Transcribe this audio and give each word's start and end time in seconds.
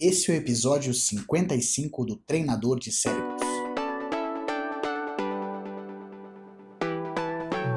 Esse 0.00 0.30
é 0.30 0.34
o 0.34 0.36
episódio 0.38 0.94
55 0.94 2.06
do 2.06 2.16
Treinador 2.16 2.78
de 2.78 2.90
Cérebros. 2.90 3.42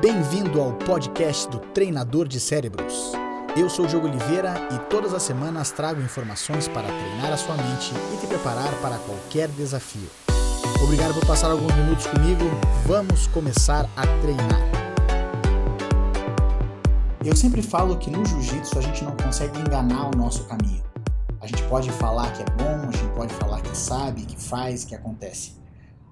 Bem-vindo 0.00 0.60
ao 0.60 0.72
podcast 0.74 1.48
do 1.48 1.58
Treinador 1.58 2.28
de 2.28 2.38
Cérebros. 2.38 3.10
Eu 3.58 3.68
sou 3.68 3.86
o 3.86 3.88
Diogo 3.88 4.06
Oliveira 4.06 4.54
e 4.72 4.88
todas 4.88 5.12
as 5.12 5.24
semanas 5.24 5.72
trago 5.72 6.00
informações 6.00 6.68
para 6.68 6.86
treinar 6.86 7.32
a 7.32 7.36
sua 7.36 7.56
mente 7.56 7.92
e 8.14 8.20
te 8.20 8.28
preparar 8.28 8.72
para 8.80 8.98
qualquer 8.98 9.48
desafio. 9.48 10.08
Obrigado 10.80 11.14
por 11.14 11.26
passar 11.26 11.50
alguns 11.50 11.74
minutos 11.74 12.06
comigo. 12.06 12.44
Vamos 12.86 13.26
começar 13.26 13.90
a 13.96 14.06
treinar. 14.20 14.60
Eu 17.24 17.34
sempre 17.34 17.62
falo 17.62 17.98
que 17.98 18.08
no 18.08 18.24
jiu-jitsu 18.24 18.78
a 18.78 18.82
gente 18.82 19.02
não 19.02 19.16
consegue 19.16 19.58
enganar 19.58 20.14
o 20.14 20.16
nosso 20.16 20.44
caminho. 20.44 20.91
A 21.42 21.46
gente 21.48 21.68
pode 21.68 21.90
falar 21.90 22.32
que 22.32 22.40
é 22.40 22.44
bom, 22.54 22.88
a 22.88 22.92
gente 22.92 23.14
pode 23.16 23.34
falar 23.34 23.60
que 23.60 23.76
sabe, 23.76 24.24
que 24.24 24.40
faz, 24.40 24.84
que 24.84 24.94
acontece. 24.94 25.54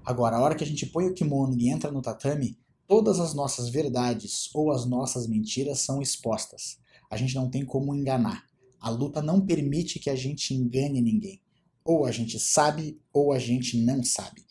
Agora, 0.03 0.35
a 0.35 0.41
hora 0.41 0.55
que 0.55 0.63
a 0.65 0.67
gente 0.67 0.85
põe 0.85 1.07
o 1.07 1.13
kimono 1.13 1.57
e 1.57 1.69
entra 1.69 1.89
no 1.89 2.01
tatame, 2.01 2.59
todas 2.85 3.17
as 3.17 3.33
nossas 3.33 3.69
verdades 3.69 4.49
ou 4.53 4.73
as 4.73 4.85
nossas 4.85 5.27
mentiras 5.27 5.79
são 5.79 6.01
expostas. 6.01 6.79
A 7.09 7.15
gente 7.15 7.33
não 7.33 7.49
tem 7.49 7.63
como 7.63 7.95
enganar. 7.95 8.43
A 8.77 8.89
luta 8.89 9.21
não 9.21 9.39
permite 9.39 9.99
que 9.99 10.09
a 10.09 10.15
gente 10.17 10.53
engane 10.53 10.99
ninguém. 10.99 11.41
Ou 11.85 12.05
a 12.05 12.11
gente 12.11 12.37
sabe 12.37 12.99
ou 13.13 13.31
a 13.31 13.39
gente 13.39 13.81
não 13.81 14.03
sabe. 14.03 14.43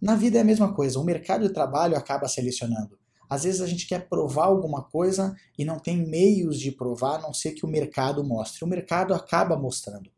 Na 0.00 0.16
vida 0.16 0.38
é 0.38 0.40
a 0.40 0.44
mesma 0.44 0.72
coisa, 0.72 0.98
o 0.98 1.04
mercado 1.04 1.46
de 1.46 1.52
trabalho 1.52 1.98
acaba 1.98 2.28
selecionando. 2.28 2.98
Às 3.34 3.42
vezes 3.42 3.60
a 3.60 3.66
gente 3.66 3.88
quer 3.88 4.08
provar 4.08 4.46
alguma 4.46 4.82
coisa 4.82 5.34
e 5.58 5.64
não 5.64 5.78
tem 5.78 5.96
meios 5.96 6.60
de 6.60 6.70
provar, 6.70 7.16
a 7.16 7.22
não 7.22 7.34
ser 7.34 7.50
que 7.50 7.66
o 7.66 7.68
mercado 7.68 8.22
mostre. 8.22 8.64
O 8.64 8.68
mercado 8.68 9.12
acaba 9.12 9.56
mostrando. 9.56 10.08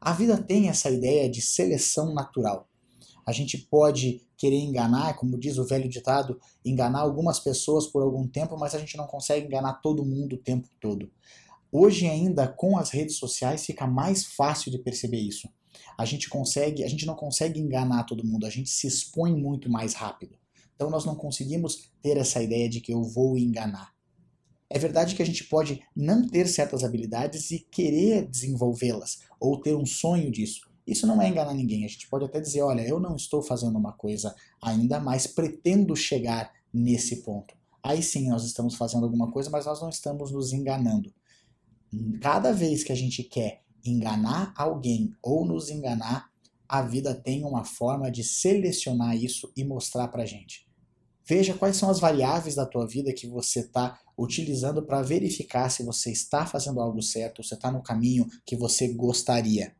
A 0.00 0.12
vida 0.12 0.36
tem 0.36 0.68
essa 0.68 0.90
ideia 0.90 1.30
de 1.30 1.40
seleção 1.40 2.12
natural. 2.12 2.68
A 3.24 3.30
gente 3.30 3.56
pode 3.56 4.22
querer 4.36 4.58
enganar, 4.58 5.14
como 5.14 5.38
diz 5.38 5.56
o 5.56 5.64
velho 5.64 5.88
ditado, 5.88 6.38
enganar 6.64 7.00
algumas 7.00 7.38
pessoas 7.38 7.86
por 7.86 8.02
algum 8.02 8.26
tempo, 8.26 8.58
mas 8.58 8.74
a 8.74 8.78
gente 8.80 8.96
não 8.96 9.06
consegue 9.06 9.46
enganar 9.46 9.74
todo 9.74 10.04
mundo 10.04 10.34
o 10.34 10.42
tempo 10.42 10.68
todo. 10.80 11.08
Hoje 11.70 12.08
ainda 12.08 12.48
com 12.48 12.76
as 12.76 12.90
redes 12.90 13.16
sociais 13.18 13.64
fica 13.64 13.86
mais 13.86 14.24
fácil 14.24 14.72
de 14.72 14.78
perceber 14.78 15.18
isso. 15.18 15.48
A 15.96 16.04
gente 16.04 16.28
consegue, 16.28 16.82
a 16.82 16.88
gente 16.88 17.06
não 17.06 17.14
consegue 17.14 17.60
enganar 17.60 18.02
todo 18.02 18.26
mundo, 18.26 18.46
a 18.46 18.50
gente 18.50 18.68
se 18.68 18.88
expõe 18.88 19.32
muito 19.32 19.70
mais 19.70 19.94
rápido. 19.94 20.36
Então 20.74 20.90
nós 20.90 21.04
não 21.04 21.14
conseguimos 21.14 21.90
ter 22.02 22.16
essa 22.16 22.42
ideia 22.42 22.68
de 22.68 22.80
que 22.80 22.92
eu 22.92 23.02
vou 23.02 23.38
enganar. 23.38 23.94
É 24.68 24.78
verdade 24.78 25.14
que 25.14 25.22
a 25.22 25.26
gente 25.26 25.44
pode 25.44 25.82
não 25.94 26.26
ter 26.26 26.48
certas 26.48 26.82
habilidades 26.82 27.50
e 27.50 27.60
querer 27.60 28.26
desenvolvê-las, 28.28 29.20
ou 29.38 29.60
ter 29.60 29.76
um 29.76 29.86
sonho 29.86 30.30
disso. 30.30 30.62
Isso 30.86 31.06
não 31.06 31.20
é 31.22 31.28
enganar 31.28 31.54
ninguém. 31.54 31.84
A 31.84 31.88
gente 31.88 32.08
pode 32.08 32.24
até 32.24 32.40
dizer: 32.40 32.62
olha, 32.62 32.82
eu 32.82 32.98
não 33.00 33.16
estou 33.16 33.42
fazendo 33.42 33.78
uma 33.78 33.92
coisa 33.92 34.34
ainda, 34.62 35.00
mas 35.00 35.26
pretendo 35.26 35.94
chegar 35.94 36.52
nesse 36.72 37.22
ponto. 37.22 37.54
Aí 37.82 38.02
sim 38.02 38.28
nós 38.28 38.44
estamos 38.44 38.74
fazendo 38.74 39.04
alguma 39.04 39.30
coisa, 39.30 39.50
mas 39.50 39.66
nós 39.66 39.80
não 39.80 39.88
estamos 39.88 40.32
nos 40.32 40.52
enganando. 40.52 41.12
Cada 42.20 42.52
vez 42.52 42.82
que 42.82 42.92
a 42.92 42.96
gente 42.96 43.22
quer 43.22 43.62
enganar 43.84 44.52
alguém 44.56 45.14
ou 45.22 45.44
nos 45.44 45.70
enganar, 45.70 46.30
a 46.68 46.82
vida 46.82 47.14
tem 47.14 47.44
uma 47.44 47.64
forma 47.64 48.10
de 48.10 48.24
selecionar 48.24 49.16
isso 49.16 49.52
e 49.56 49.64
mostrar 49.64 50.08
para 50.08 50.26
gente. 50.26 50.66
Veja 51.26 51.54
quais 51.54 51.76
são 51.76 51.88
as 51.88 51.98
variáveis 51.98 52.54
da 52.54 52.66
tua 52.66 52.86
vida 52.86 53.12
que 53.12 53.26
você 53.26 53.60
está 53.60 53.98
utilizando 54.16 54.82
para 54.82 55.02
verificar 55.02 55.70
se 55.70 55.82
você 55.82 56.10
está 56.10 56.44
fazendo 56.46 56.80
algo 56.80 57.00
certo, 57.02 57.42
se 57.42 57.54
está 57.54 57.70
no 57.70 57.82
caminho 57.82 58.26
que 58.44 58.56
você 58.56 58.88
gostaria. 58.88 59.74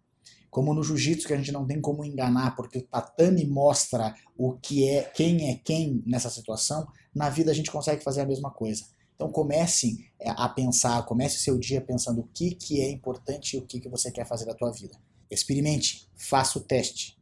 Como 0.50 0.72
no 0.72 0.82
jiu-jitsu 0.82 1.26
que 1.26 1.34
a 1.34 1.36
gente 1.36 1.52
não 1.52 1.66
tem 1.66 1.80
como 1.80 2.04
enganar, 2.04 2.56
porque 2.56 2.78
o 2.78 2.82
tatame 2.82 3.44
mostra 3.44 4.14
o 4.38 4.54
que 4.54 4.88
é, 4.88 5.02
quem 5.02 5.50
é 5.50 5.56
quem 5.56 6.02
nessa 6.06 6.30
situação, 6.30 6.86
na 7.14 7.28
vida 7.28 7.50
a 7.50 7.54
gente 7.54 7.70
consegue 7.70 8.02
fazer 8.02 8.22
a 8.22 8.26
mesma 8.26 8.50
coisa. 8.50 8.84
Então 9.14 9.30
comece 9.30 10.10
é, 10.20 10.30
a 10.30 10.48
pensar, 10.48 11.04
comece 11.04 11.36
o 11.36 11.40
seu 11.40 11.58
dia 11.58 11.80
pensando 11.80 12.20
o 12.20 12.28
que, 12.34 12.54
que 12.54 12.80
é 12.80 12.90
importante 12.90 13.56
e 13.56 13.58
o 13.58 13.62
que, 13.62 13.80
que 13.80 13.88
você 13.88 14.10
quer 14.10 14.26
fazer 14.26 14.44
da 14.44 14.54
tua 14.54 14.70
vida. 14.70 14.96
Experimente, 15.30 16.08
faça 16.16 16.58
o 16.58 16.62
teste. 16.62 17.18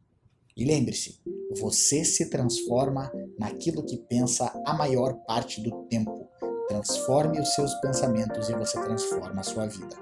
E 0.55 0.65
lembre-se, 0.65 1.19
você 1.59 2.03
se 2.05 2.29
transforma 2.29 3.11
naquilo 3.39 3.83
que 3.83 3.97
pensa 3.97 4.51
a 4.65 4.73
maior 4.73 5.13
parte 5.25 5.61
do 5.61 5.83
tempo. 5.85 6.27
Transforme 6.67 7.39
os 7.39 7.53
seus 7.53 7.73
pensamentos 7.75 8.49
e 8.49 8.53
você 8.53 8.79
transforma 8.81 9.41
a 9.41 9.43
sua 9.43 9.67
vida. 9.67 9.95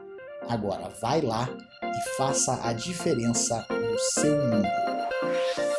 Agora 0.48 0.90
vai 1.02 1.22
lá 1.22 1.50
e 1.84 2.18
faça 2.18 2.68
a 2.68 2.74
diferença 2.74 3.66
no 3.70 3.98
seu 4.00 4.38
mundo. 4.38 5.71